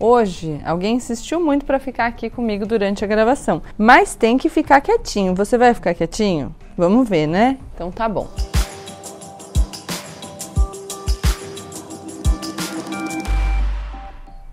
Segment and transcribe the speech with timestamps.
[0.00, 4.80] Hoje, alguém insistiu muito para ficar aqui comigo durante a gravação, mas tem que ficar
[4.80, 5.34] quietinho.
[5.34, 6.54] Você vai ficar quietinho?
[6.76, 7.58] Vamos ver, né?
[7.74, 8.28] Então tá bom.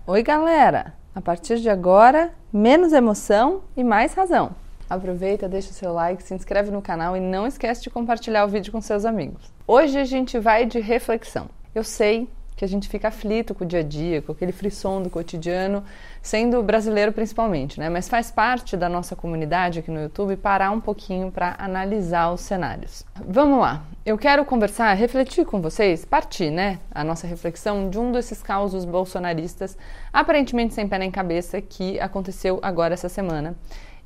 [0.04, 0.94] Oi, galera!
[1.14, 4.50] A partir de agora, menos emoção e mais razão.
[4.90, 8.48] Aproveita, deixa o seu like, se inscreve no canal e não esquece de compartilhar o
[8.48, 9.52] vídeo com seus amigos.
[9.64, 11.48] Hoje a gente vai de reflexão.
[11.72, 15.02] Eu sei que a gente fica aflito com o dia a dia, com aquele frisson
[15.02, 15.84] do cotidiano,
[16.22, 17.90] sendo brasileiro principalmente, né?
[17.90, 22.40] Mas faz parte da nossa comunidade aqui no YouTube parar um pouquinho para analisar os
[22.40, 23.04] cenários.
[23.14, 23.84] Vamos lá.
[24.06, 28.84] Eu quero conversar, refletir com vocês, partir, né, a nossa reflexão de um desses causos
[28.84, 29.76] bolsonaristas,
[30.12, 33.54] aparentemente sem pé nem cabeça, que aconteceu agora essa semana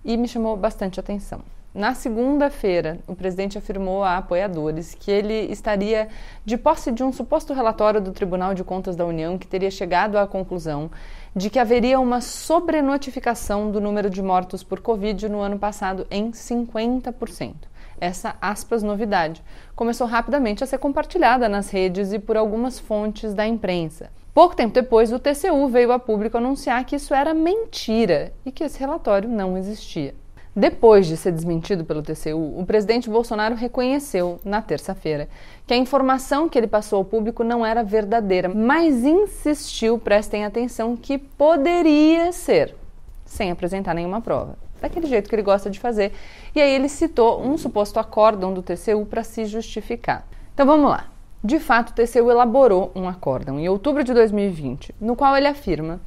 [0.05, 1.41] e me chamou bastante atenção.
[1.73, 6.09] Na segunda-feira, o presidente afirmou a apoiadores que ele estaria
[6.45, 10.19] de posse de um suposto relatório do Tribunal de Contas da União que teria chegado
[10.19, 10.91] à conclusão
[11.35, 16.33] de que haveria uma sobrenotificação do número de mortos por Covid no ano passado em
[16.33, 17.55] 50%.
[18.01, 19.41] Essa aspas novidade
[19.77, 24.11] começou rapidamente a ser compartilhada nas redes e por algumas fontes da imprensa.
[24.35, 28.65] Pouco tempo depois, o TCU veio a público anunciar que isso era mentira e que
[28.65, 30.17] esse relatório não existia.
[30.61, 35.27] Depois de ser desmentido pelo TCU, o presidente Bolsonaro reconheceu, na terça-feira,
[35.67, 40.99] que a informação que ele passou ao público não era verdadeira, mas insistiu, prestem atenção,
[40.99, 42.77] que poderia ser,
[43.25, 44.59] sem apresentar nenhuma prova.
[44.83, 46.13] Daquele jeito que ele gosta de fazer.
[46.55, 50.29] E aí ele citou um suposto acórdão do TCU para se justificar.
[50.53, 51.07] Então vamos lá.
[51.43, 56.03] De fato, o TCU elaborou um acórdão em outubro de 2020, no qual ele afirma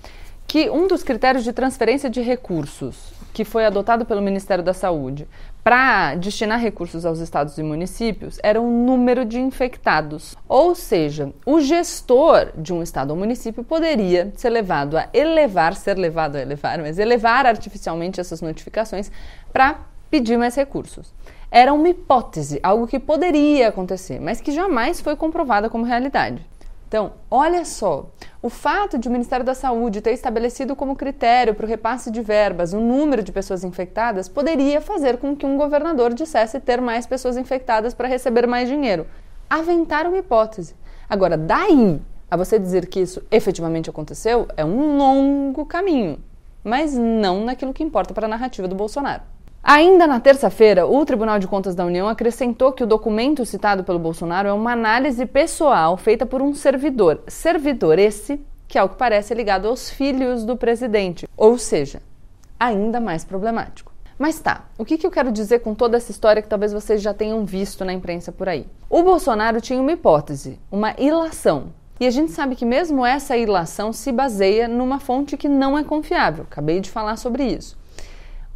[0.45, 5.27] que um dos critérios de transferência de recursos que foi adotado pelo Ministério da Saúde
[5.63, 10.35] para destinar recursos aos estados e municípios era o número de infectados.
[10.47, 15.97] Ou seja, o gestor de um estado ou município poderia ser levado a elevar, ser
[15.97, 19.11] levado a elevar, mas elevar artificialmente essas notificações
[19.51, 19.79] para
[20.11, 21.11] pedir mais recursos.
[21.49, 26.45] Era uma hipótese, algo que poderia acontecer, mas que jamais foi comprovada como realidade.
[26.93, 31.65] Então, olha só, o fato de o Ministério da Saúde ter estabelecido como critério para
[31.65, 36.13] o repasse de verbas o número de pessoas infectadas poderia fazer com que um governador
[36.13, 39.07] dissesse ter mais pessoas infectadas para receber mais dinheiro.
[39.49, 40.75] Aventar uma hipótese.
[41.09, 41.99] Agora, daí
[42.29, 46.19] a você dizer que isso efetivamente aconteceu é um longo caminho,
[46.63, 49.32] mas não naquilo que importa para a narrativa do Bolsonaro.
[49.65, 53.97] Ainda na terça-feira, o Tribunal de Contas da União acrescentou que o documento citado pelo
[53.97, 57.21] Bolsonaro é uma análise pessoal feita por um servidor.
[57.29, 61.29] Servidor esse que, ao que parece, é ligado aos filhos do presidente.
[61.37, 62.01] Ou seja,
[62.59, 63.93] ainda mais problemático.
[64.19, 67.01] Mas tá, o que, que eu quero dizer com toda essa história que talvez vocês
[67.01, 68.67] já tenham visto na imprensa por aí?
[68.89, 71.67] O Bolsonaro tinha uma hipótese, uma ilação.
[72.01, 75.85] E a gente sabe que mesmo essa ilação se baseia numa fonte que não é
[75.85, 76.43] confiável.
[76.43, 77.81] Acabei de falar sobre isso.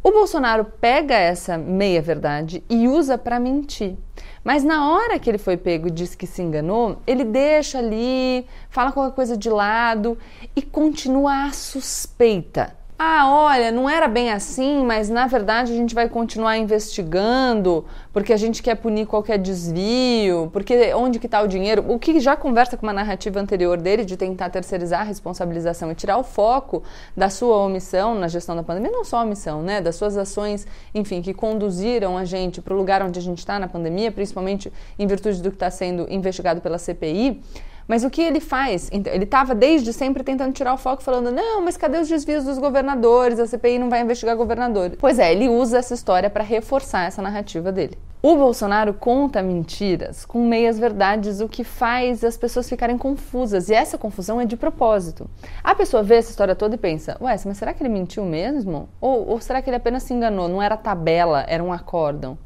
[0.02, 3.96] O Bolsonaro pega essa meia-verdade e usa para mentir.
[4.44, 8.46] Mas na hora que ele foi pego e disse que se enganou, ele deixa ali,
[8.70, 10.16] fala qualquer coisa de lado
[10.54, 15.94] e continua a suspeita ah, olha, não era bem assim, mas na verdade a gente
[15.94, 21.46] vai continuar investigando porque a gente quer punir qualquer desvio, porque onde que está o
[21.46, 21.84] dinheiro?
[21.86, 25.94] O que já conversa com uma narrativa anterior dele de tentar terceirizar a responsabilização e
[25.94, 26.82] tirar o foco
[27.16, 30.66] da sua omissão na gestão da pandemia, não só a omissão, né, das suas ações,
[30.92, 34.72] enfim, que conduziram a gente para o lugar onde a gente está na pandemia, principalmente
[34.98, 37.40] em virtude do que está sendo investigado pela CPI.
[37.88, 38.90] Mas o que ele faz?
[38.92, 42.58] Ele estava desde sempre tentando tirar o foco, falando: não, mas cadê os desvios dos
[42.58, 43.40] governadores?
[43.40, 44.98] A CPI não vai investigar governadores.
[45.00, 47.96] Pois é, ele usa essa história para reforçar essa narrativa dele.
[48.20, 53.70] O Bolsonaro conta mentiras com meias verdades, o que faz as pessoas ficarem confusas.
[53.70, 55.30] E essa confusão é de propósito.
[55.64, 58.86] A pessoa vê essa história toda e pensa: ué, mas será que ele mentiu mesmo?
[59.00, 60.46] Ou, ou será que ele apenas se enganou?
[60.46, 62.36] Não era tabela, era um acórdão.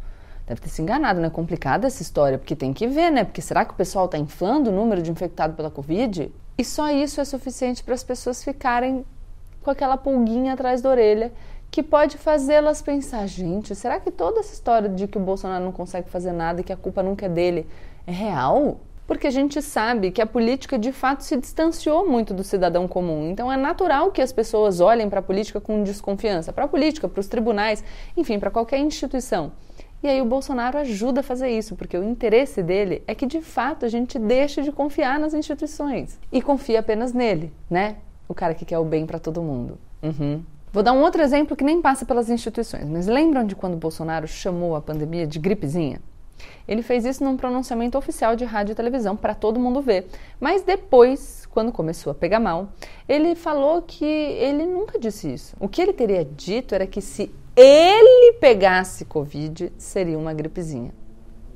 [0.52, 3.24] Deve ter se enganado, não é complicada essa história, porque tem que ver, né?
[3.24, 6.30] Porque será que o pessoal está inflando o número de infectados pela Covid?
[6.58, 9.02] E só isso é suficiente para as pessoas ficarem
[9.62, 11.32] com aquela pulguinha atrás da orelha
[11.70, 15.72] que pode fazê-las pensar: gente, será que toda essa história de que o Bolsonaro não
[15.72, 17.66] consegue fazer nada e que a culpa nunca é dele
[18.06, 18.78] é real?
[19.06, 23.30] Porque a gente sabe que a política de fato se distanciou muito do cidadão comum.
[23.30, 27.08] Então é natural que as pessoas olhem para a política com desconfiança para a política,
[27.08, 27.82] para os tribunais,
[28.14, 29.52] enfim, para qualquer instituição.
[30.02, 33.40] E aí o Bolsonaro ajuda a fazer isso, porque o interesse dele é que de
[33.40, 37.96] fato a gente deixe de confiar nas instituições e confie apenas nele, né?
[38.28, 39.78] O cara que quer o bem para todo mundo.
[40.02, 40.42] Uhum.
[40.72, 43.76] Vou dar um outro exemplo que nem passa pelas instituições, mas lembram de quando o
[43.76, 46.00] Bolsonaro chamou a pandemia de gripezinha?
[46.66, 50.06] Ele fez isso num pronunciamento oficial de rádio e televisão para todo mundo ver.
[50.40, 52.70] Mas depois, quando começou a pegar mal,
[53.08, 55.54] ele falou que ele nunca disse isso.
[55.60, 60.92] O que ele teria dito era que se ele pegasse Covid, seria uma gripezinha.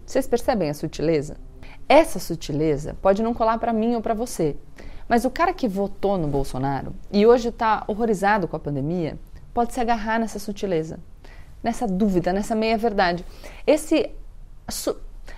[0.04, 1.36] Vocês percebem a sutileza?
[1.88, 4.56] Essa sutileza pode não colar para mim ou para você,
[5.08, 9.18] mas o cara que votou no Bolsonaro e hoje está horrorizado com a pandemia
[9.54, 10.98] pode se agarrar nessa sutileza,
[11.62, 13.24] nessa dúvida, nessa meia-verdade.
[13.66, 14.10] Esse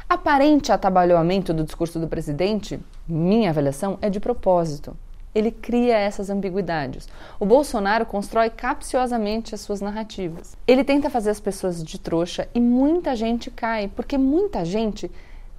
[0.08, 4.96] aparente atabalhoamento do discurso do presidente, minha avaliação, é de propósito.
[5.34, 7.08] Ele cria essas ambiguidades.
[7.38, 10.56] O Bolsonaro constrói capciosamente as suas narrativas.
[10.66, 15.10] Ele tenta fazer as pessoas de trouxa e muita gente cai, porque muita gente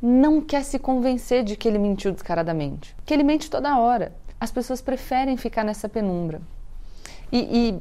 [0.02, 4.14] não quer se convencer de que ele mentiu descaradamente, que ele mente toda hora.
[4.40, 6.42] As pessoas preferem ficar nessa penumbra.
[7.32, 7.80] E, e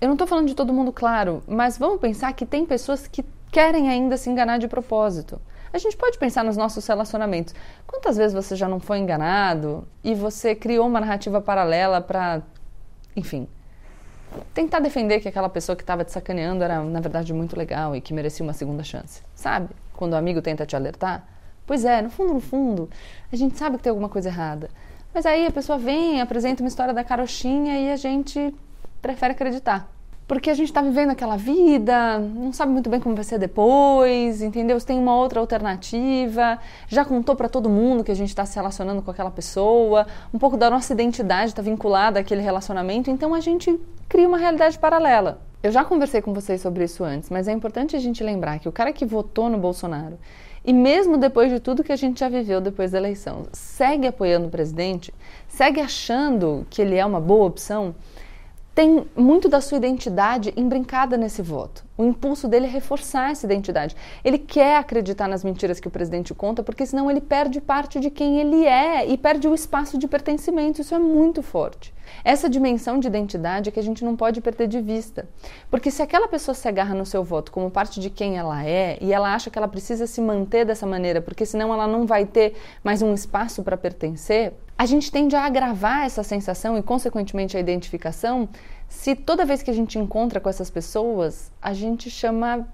[0.00, 3.24] eu não estou falando de todo mundo, claro, mas vamos pensar que tem pessoas que
[3.50, 5.40] querem ainda se enganar de propósito.
[5.76, 7.54] A gente pode pensar nos nossos relacionamentos.
[7.86, 12.40] Quantas vezes você já não foi enganado e você criou uma narrativa paralela para,
[13.14, 13.46] enfim,
[14.54, 18.00] tentar defender que aquela pessoa que estava te sacaneando era, na verdade, muito legal e
[18.00, 19.20] que merecia uma segunda chance?
[19.34, 19.68] Sabe?
[19.92, 21.28] Quando o amigo tenta te alertar.
[21.66, 22.88] Pois é, no fundo, no fundo,
[23.30, 24.70] a gente sabe que tem alguma coisa errada.
[25.12, 28.54] Mas aí a pessoa vem, apresenta uma história da carochinha e a gente
[29.02, 29.94] prefere acreditar.
[30.26, 34.42] Porque a gente está vivendo aquela vida, não sabe muito bem como vai ser depois,
[34.42, 34.78] entendeu?
[34.80, 36.58] Se tem uma outra alternativa,
[36.88, 40.38] já contou para todo mundo que a gente está se relacionando com aquela pessoa, um
[40.38, 43.78] pouco da nossa identidade está vinculada àquele relacionamento, então a gente
[44.08, 45.40] cria uma realidade paralela.
[45.62, 48.68] Eu já conversei com vocês sobre isso antes, mas é importante a gente lembrar que
[48.68, 50.18] o cara que votou no Bolsonaro
[50.66, 54.48] e mesmo depois de tudo que a gente já viveu depois da eleição, segue apoiando
[54.48, 55.14] o presidente,
[55.46, 57.94] segue achando que ele é uma boa opção,
[58.76, 61.82] tem muito da sua identidade embrincada nesse voto.
[61.96, 63.96] O impulso dele é reforçar essa identidade.
[64.22, 68.10] Ele quer acreditar nas mentiras que o presidente conta, porque senão ele perde parte de
[68.10, 70.82] quem ele é e perde o espaço de pertencimento.
[70.82, 71.94] Isso é muito forte.
[72.22, 75.26] Essa dimensão de identidade é que a gente não pode perder de vista.
[75.70, 78.98] Porque se aquela pessoa se agarra no seu voto como parte de quem ela é
[79.00, 82.26] e ela acha que ela precisa se manter dessa maneira, porque senão ela não vai
[82.26, 87.56] ter mais um espaço para pertencer, a gente tende a agravar essa sensação e, consequentemente,
[87.56, 88.48] a identificação
[88.88, 92.68] se toda vez que a gente encontra com essas pessoas, a gente chama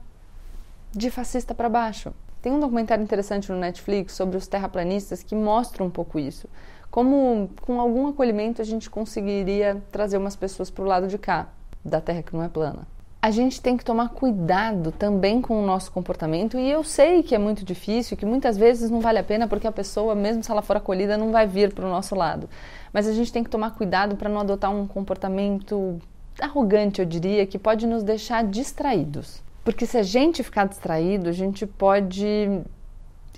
[0.91, 2.13] de fascista para baixo.
[2.43, 6.49] Tem um documentário interessante no Netflix sobre os terraplanistas que mostra um pouco isso.
[6.91, 11.49] Como com algum acolhimento a gente conseguiria trazer umas pessoas para o lado de cá,
[11.85, 12.87] da Terra que não é plana
[13.23, 16.59] a gente tem que tomar cuidado também com o nosso comportamento.
[16.59, 19.65] E eu sei que é muito difícil, que muitas vezes não vale a pena porque
[19.65, 22.51] a pessoa, mesmo se ela for acolhida, não vai vir para o nosso lado.
[22.93, 26.01] Mas a gente tem que tomar cuidado para não adotar um comportamento
[26.41, 29.41] arrogante, eu diria, que pode nos deixar distraídos.
[29.65, 32.61] Porque se a gente ficar distraído, a gente pode,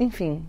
[0.00, 0.42] enfim,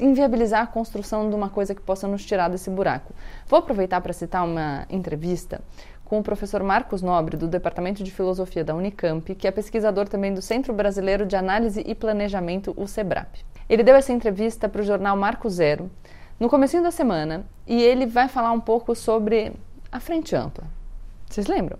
[0.00, 3.14] inviabilizar a construção de uma coisa que possa nos tirar desse buraco.
[3.46, 5.60] Vou aproveitar para citar uma entrevista
[6.08, 10.32] com o professor Marcos Nobre, do Departamento de Filosofia da Unicamp, que é pesquisador também
[10.32, 13.44] do Centro Brasileiro de Análise e Planejamento, o SEBRAP.
[13.68, 15.90] Ele deu essa entrevista para o jornal Marco Zero
[16.40, 19.52] no comecinho da semana e ele vai falar um pouco sobre
[19.92, 20.64] a Frente Ampla.
[21.28, 21.78] Vocês lembram?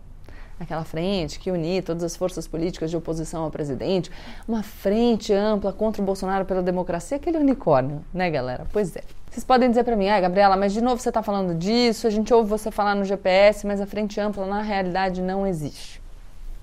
[0.60, 4.10] aquela frente que unia todas as forças políticas de oposição ao presidente,
[4.46, 8.66] uma frente ampla contra o Bolsonaro pela democracia, aquele unicórnio, né, galera?
[8.72, 9.04] Pois é.
[9.30, 12.10] Vocês podem dizer para mim, ah, Gabriela, mas de novo você está falando disso, a
[12.10, 16.00] gente ouve você falar no GPS, mas a frente ampla na realidade não existe.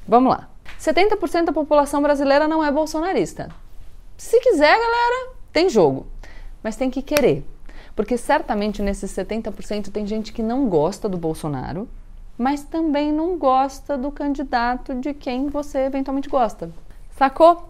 [0.07, 0.49] Vamos lá.
[0.79, 3.49] 70% da população brasileira não é bolsonarista.
[4.17, 6.07] Se quiser, galera, tem jogo.
[6.63, 7.45] Mas tem que querer.
[7.95, 11.87] Porque certamente nesses 70% tem gente que não gosta do Bolsonaro,
[12.37, 16.69] mas também não gosta do candidato de quem você eventualmente gosta.
[17.17, 17.69] Sacou?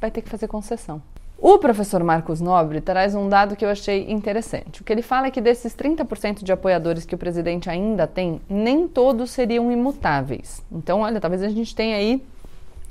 [0.00, 1.02] Vai ter que fazer concessão.
[1.38, 4.80] O professor Marcos Nobre traz um dado que eu achei interessante.
[4.80, 8.40] O que ele fala é que desses 30% de apoiadores que o presidente ainda tem,
[8.48, 10.64] nem todos seriam imutáveis.
[10.70, 12.22] Então, olha, talvez a gente tenha aí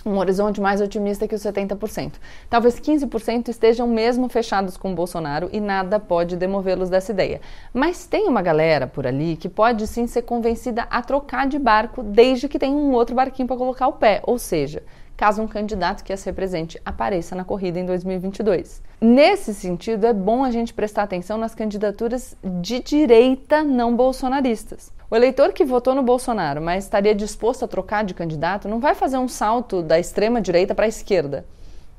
[0.06, 2.14] um horizonte mais otimista que os 70%.
[2.50, 7.40] Talvez 15% estejam mesmo fechados com Bolsonaro e nada pode demovê-los dessa ideia.
[7.74, 12.04] Mas tem uma galera por ali que pode sim ser convencida a trocar de barco
[12.04, 14.84] desde que tenha um outro barquinho para colocar o pé, ou seja,
[15.16, 18.82] caso um candidato que as represente apareça na corrida em 2022.
[19.00, 24.92] Nesse sentido, é bom a gente prestar atenção nas candidaturas de direita não bolsonaristas.
[25.10, 28.96] O eleitor que votou no Bolsonaro, mas estaria disposto a trocar de candidato, não vai
[28.96, 31.46] fazer um salto da extrema direita para a esquerda.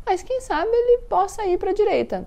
[0.04, 2.26] Mas quem sabe ele possa ir para a direita.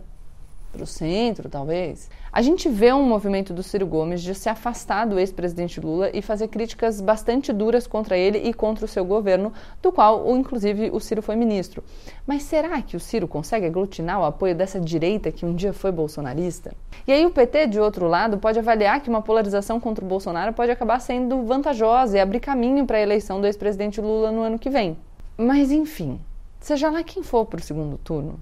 [0.72, 2.10] Para o centro, talvez.
[2.32, 6.22] A gente vê um movimento do Ciro Gomes de se afastar do ex-presidente Lula e
[6.22, 11.00] fazer críticas bastante duras contra ele e contra o seu governo, do qual, inclusive, o
[11.00, 11.84] Ciro foi ministro.
[12.26, 15.92] Mas será que o Ciro consegue aglutinar o apoio dessa direita que um dia foi
[15.92, 16.74] bolsonarista?
[17.08, 20.54] E aí o PT, de outro lado, pode avaliar que uma polarização contra o Bolsonaro
[20.54, 24.60] pode acabar sendo vantajosa e abrir caminho para a eleição do ex-presidente Lula no ano
[24.60, 24.98] que vem.
[25.38, 26.20] Mas enfim,
[26.60, 28.40] seja lá quem for para o segundo turno,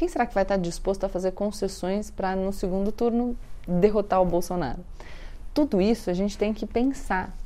[0.00, 3.36] quem será que vai estar disposto a fazer concessões para no segundo turno
[3.68, 4.78] derrotar o Bolsonaro?
[5.52, 7.36] Tudo isso a gente tem que pensar,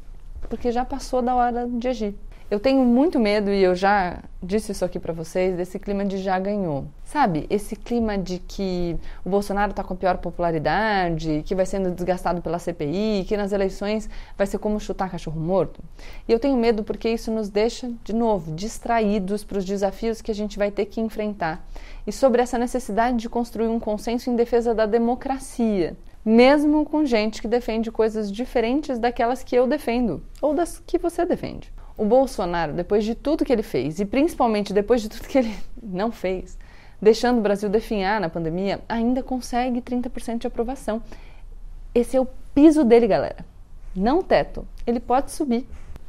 [0.49, 2.15] porque já passou da hora de agir.
[2.51, 6.19] Eu tenho muito medo, e eu já disse isso aqui para vocês, desse clima de
[6.19, 6.85] já ganhou.
[7.03, 7.47] Sabe?
[7.49, 12.59] Esse clima de que o Bolsonaro está com pior popularidade, que vai sendo desgastado pela
[12.59, 15.83] CPI, que nas eleições vai ser como chutar cachorro morto.
[16.29, 20.31] E eu tenho medo porque isso nos deixa, de novo, distraídos para os desafios que
[20.31, 21.67] a gente vai ter que enfrentar.
[22.07, 25.97] E sobre essa necessidade de construir um consenso em defesa da democracia
[26.27, 31.27] mesmo com gente que defende coisas diferentes daquelas que eu defendo ou das que você
[31.27, 31.71] defende.
[31.97, 35.57] O Bolsonaro, depois de tudo que ele fez, e principalmente depois de tudo que ele
[35.83, 36.59] não fez,
[37.01, 41.03] deixando o Brasil definhar na pandemia, ainda consegue 30% de aprovação.
[41.95, 43.45] Esse é o piso dele, galera.
[43.95, 44.67] Não teto.
[44.87, 45.67] Ele pode subir.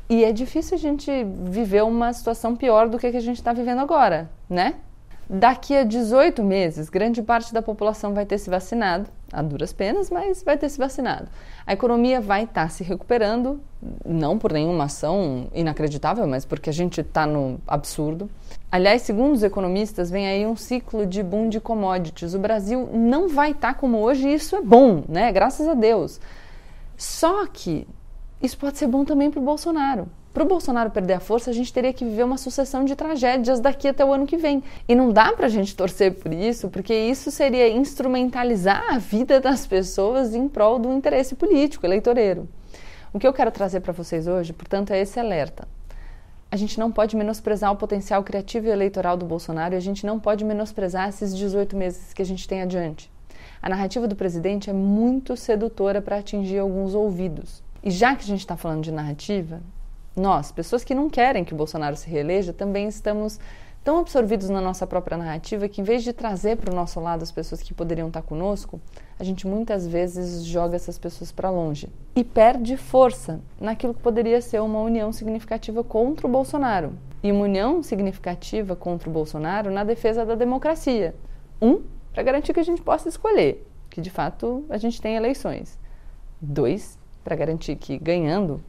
[0.09, 1.11] E é difícil a gente
[1.49, 4.75] viver uma situação pior do que a que a gente está vivendo agora, né?
[5.27, 10.11] Daqui a 18 meses, grande parte da população vai ter se vacinado, a duras penas,
[10.11, 11.27] mas vai ter se vacinado.
[11.65, 13.59] A economia vai estar tá se recuperando,
[14.05, 18.29] não por nenhuma ação inacreditável, mas porque a gente está no absurdo.
[18.71, 22.35] Aliás, segundo os economistas, vem aí um ciclo de boom de commodities.
[22.35, 25.31] O Brasil não vai estar tá como hoje e isso é bom, né?
[25.31, 26.19] Graças a Deus.
[26.95, 27.87] Só que
[28.41, 30.07] isso pode ser bom também para o Bolsonaro.
[30.35, 33.61] Para o Bolsonaro perder a força, a gente teria que viver uma sucessão de tragédias
[33.61, 34.61] daqui até o ano que vem.
[34.85, 39.39] E não dá para a gente torcer por isso, porque isso seria instrumentalizar a vida
[39.39, 42.49] das pessoas em prol do interesse político, eleitoreiro.
[43.13, 45.65] O que eu quero trazer para vocês hoje, portanto, é esse alerta.
[46.51, 50.05] A gente não pode menosprezar o potencial criativo e eleitoral do Bolsonaro e a gente
[50.05, 53.09] não pode menosprezar esses 18 meses que a gente tem adiante.
[53.61, 57.63] A narrativa do presidente é muito sedutora para atingir alguns ouvidos.
[57.81, 59.61] E já que a gente está falando de narrativa,
[60.15, 63.39] nós, pessoas que não querem que o Bolsonaro se reeleja, também estamos
[63.83, 67.21] tão absorvidos na nossa própria narrativa que, em vez de trazer para o nosso lado
[67.21, 68.81] as pessoas que poderiam estar conosco,
[69.19, 74.41] a gente muitas vezes joga essas pessoas para longe e perde força naquilo que poderia
[74.41, 76.93] ser uma união significativa contra o Bolsonaro.
[77.21, 81.13] E uma união significativa contra o Bolsonaro na defesa da democracia.
[81.61, 85.77] Um, para garantir que a gente possa escolher, que de fato a gente tem eleições.
[86.41, 88.63] Dois, para garantir que ganhando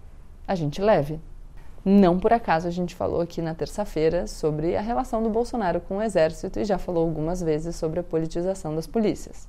[0.47, 1.19] a gente leve.
[1.88, 5.99] Não por acaso a gente falou aqui na terça-feira sobre a relação do Bolsonaro com
[5.99, 9.49] o exército e já falou algumas vezes sobre a politização das polícias.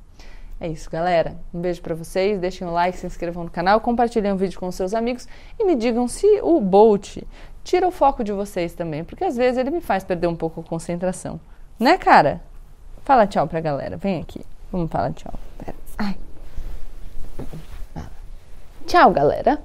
[0.60, 1.36] É isso, galera.
[1.52, 2.40] Um beijo para vocês.
[2.40, 5.28] Deixem o like, se inscrevam no canal, compartilhem o vídeo com seus amigos
[5.58, 7.18] e me digam se o Bolt
[7.64, 10.62] tira o foco de vocês também, porque às vezes ele me faz perder um pouco
[10.62, 11.40] a concentração.
[11.80, 12.40] Né, cara?
[13.04, 13.98] Fala tchau pra galera.
[13.98, 14.46] Vem aqui.
[14.72, 15.34] Vamos falar tchau.
[15.58, 15.76] Pera.
[15.98, 16.16] Ai.
[18.86, 19.60] Tchau, galera.